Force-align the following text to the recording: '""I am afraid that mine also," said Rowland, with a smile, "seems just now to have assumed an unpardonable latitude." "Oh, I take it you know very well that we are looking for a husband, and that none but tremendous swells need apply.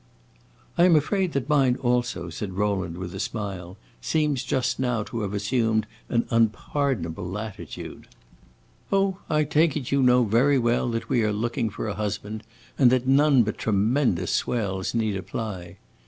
'""I 0.79 0.85
am 0.85 0.95
afraid 0.95 1.33
that 1.33 1.47
mine 1.47 1.75
also," 1.75 2.31
said 2.31 2.53
Rowland, 2.57 2.97
with 2.97 3.13
a 3.13 3.19
smile, 3.19 3.77
"seems 4.01 4.43
just 4.43 4.79
now 4.79 5.03
to 5.03 5.19
have 5.21 5.35
assumed 5.35 5.85
an 6.09 6.25
unpardonable 6.31 7.29
latitude." 7.29 8.07
"Oh, 8.91 9.19
I 9.29 9.43
take 9.43 9.77
it 9.77 9.91
you 9.91 10.01
know 10.01 10.23
very 10.23 10.57
well 10.57 10.89
that 10.89 11.07
we 11.07 11.21
are 11.21 11.31
looking 11.31 11.69
for 11.69 11.87
a 11.87 11.93
husband, 11.93 12.41
and 12.79 12.89
that 12.91 13.05
none 13.05 13.43
but 13.43 13.59
tremendous 13.59 14.31
swells 14.31 14.95
need 14.95 15.15
apply. 15.15 15.77